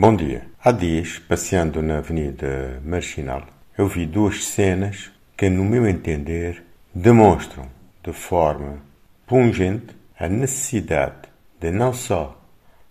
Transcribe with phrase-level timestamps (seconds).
[0.00, 0.46] Bom dia.
[0.62, 3.44] Há dias, passeando na Avenida Marginal,
[3.76, 6.62] eu vi duas cenas que, no meu entender,
[6.94, 7.68] demonstram
[8.00, 8.80] de forma
[9.26, 12.40] pungente a necessidade de não só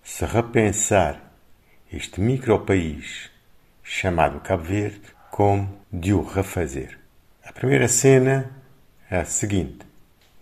[0.04, 1.31] se repensar
[1.89, 3.31] este micropaís
[3.81, 6.99] chamado Cabo Verde, como de o refazer.
[7.42, 8.51] A primeira cena
[9.10, 9.79] é a seguinte: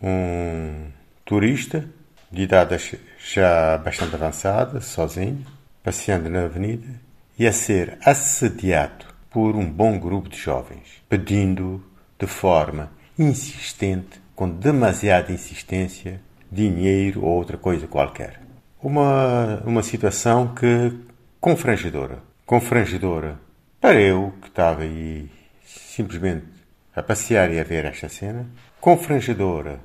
[0.02, 0.88] um
[1.23, 1.88] turista
[2.32, 5.45] de idade já bastante avançada, sozinho,
[5.86, 6.99] passeando na avenida
[7.38, 11.85] e a ser assediado por um bom grupo de jovens, pedindo
[12.17, 16.20] de forma insistente, com demasiada insistência,
[16.52, 18.41] dinheiro ou outra coisa qualquer.
[18.81, 20.91] Uma, uma situação que
[21.40, 22.17] confrangedora.
[22.48, 23.40] Confrangedora
[23.79, 25.29] para eu, que estava aí
[25.63, 26.48] simplesmente
[26.95, 28.48] a passear e a ver esta cena.
[28.81, 29.79] Confrangedora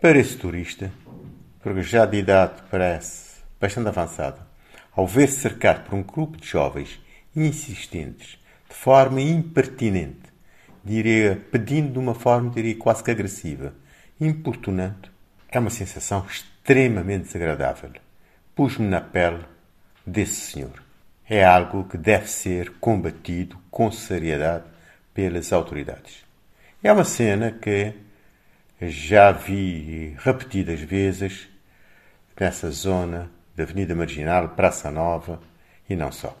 [0.00, 0.90] para esse turista,
[1.62, 4.53] porque já de idade parece bastante avançada
[4.94, 7.00] ao ver-se cercado por um grupo de jovens
[7.34, 10.32] insistentes, de forma impertinente,
[10.84, 13.74] diria, pedindo de uma forma, diria, quase que agressiva,
[14.20, 15.10] importunante,
[15.50, 17.90] é uma sensação extremamente desagradável.
[18.54, 19.44] Pus-me na pele
[20.06, 20.82] desse senhor.
[21.28, 24.64] É algo que deve ser combatido com seriedade
[25.12, 26.24] pelas autoridades.
[26.82, 27.94] É uma cena que
[28.80, 31.48] já vi repetidas vezes
[32.38, 35.40] nessa zona da Avenida Marginal, Praça Nova
[35.88, 36.36] e não só.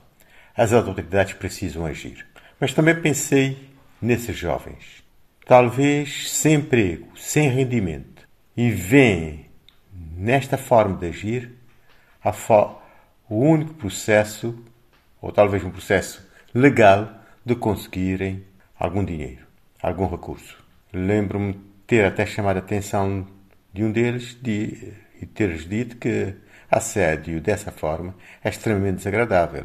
[0.56, 2.26] As autoridades precisam agir.
[2.60, 3.70] Mas também pensei
[4.00, 5.02] nesses jovens,
[5.44, 8.26] talvez sem emprego, sem rendimento,
[8.56, 9.50] e veem
[10.16, 11.52] nesta forma de agir
[13.28, 14.62] o único processo,
[15.20, 18.44] ou talvez um processo legal, de conseguirem
[18.78, 19.46] algum dinheiro,
[19.82, 20.56] algum recurso.
[20.92, 23.26] Lembro-me ter até chamado a atenção
[23.72, 26.34] de um deles de, e ter-lhes dito que
[26.76, 29.64] assédio dessa forma é extremamente desagradável.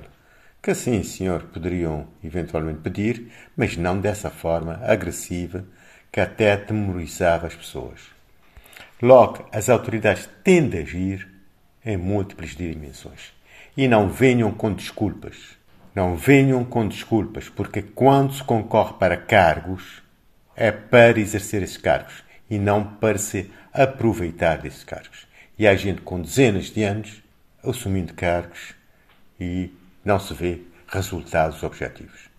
[0.61, 5.65] Que sim, senhor, poderiam eventualmente pedir, mas não dessa forma agressiva
[6.11, 8.02] que até atemorizava as pessoas.
[9.02, 11.27] Logo, as autoridades têm de agir
[11.86, 13.33] em múltiplas dimensões.
[13.77, 15.58] E não venham com desculpas.
[15.95, 20.03] Não venham com desculpas, porque quando se concorre para cargos,
[20.55, 25.28] é para exercer esses cargos e não para se aproveitar desses cargos.
[25.59, 27.21] E há gente com dezenas de anos
[27.61, 28.73] assumindo cargos
[29.37, 29.70] e
[30.05, 32.30] não se vê resultados objetivos.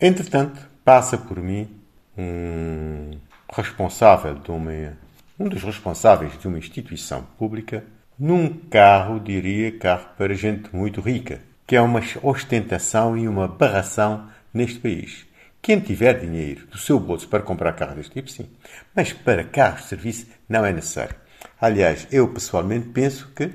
[0.00, 1.68] Entretanto, passa por mim
[2.16, 3.10] um
[3.52, 4.96] responsável de uma,
[5.38, 7.84] um dos responsáveis de uma instituição pública
[8.18, 14.26] num carro, diria carro para gente muito rica, que é uma ostentação e uma barração
[14.54, 15.26] neste país.
[15.60, 18.48] Quem tiver dinheiro do seu bolso para comprar carro deste tipo, sim.
[18.94, 21.19] Mas para carros de serviço não é necessário.
[21.60, 23.50] Aliás, eu pessoalmente penso que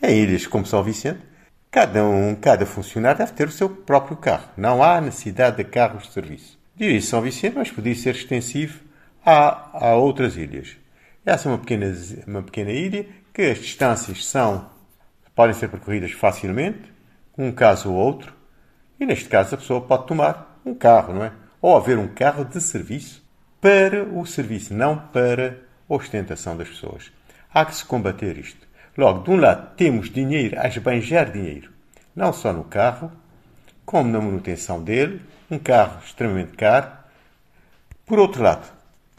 [0.00, 1.20] em ilhas como São Vicente,
[1.70, 4.48] cada um, cada funcionário deve ter o seu próprio carro.
[4.56, 6.58] Não há necessidade de carros de serviço.
[6.76, 8.80] Diria São Vicente, mas podia ser extensivo
[9.26, 10.76] a, a outras ilhas.
[11.26, 11.92] Essa é uma pequena,
[12.26, 14.70] uma pequena ilha que as distâncias são,
[15.34, 16.92] podem ser percorridas facilmente,
[17.36, 18.32] um caso ou outro,
[19.00, 21.32] e neste caso a pessoa pode tomar um carro, não é?
[21.60, 23.22] Ou haver um carro de serviço
[23.60, 25.58] para o serviço, não para
[25.88, 27.17] a ostentação das pessoas.
[27.52, 28.66] Há que se combater isto.
[28.96, 31.70] Logo, de um lado, temos dinheiro a esbanjar dinheiro,
[32.14, 33.10] não só no carro,
[33.86, 36.90] como na manutenção dele, um carro extremamente caro.
[38.04, 38.68] Por outro lado,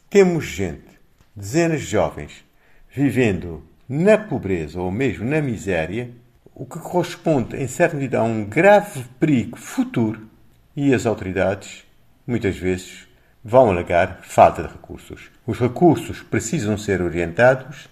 [0.10, 1.00] temos gente,
[1.36, 2.44] dezenas de jovens,
[2.92, 6.12] vivendo na pobreza ou mesmo na miséria,
[6.54, 10.30] o que corresponde, em certa medida, a um grave perigo futuro
[10.76, 11.84] e as autoridades,
[12.28, 13.08] muitas vezes,
[13.44, 15.32] vão alegar falta de recursos.
[15.48, 17.90] Os recursos precisam ser orientados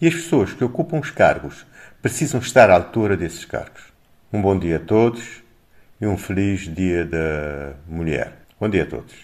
[0.00, 1.66] e as pessoas que ocupam os cargos
[2.00, 3.82] precisam estar à altura desses cargos.
[4.32, 5.42] Um bom dia a todos
[6.00, 8.32] e um feliz Dia da Mulher.
[8.60, 9.14] Bom dia a todos.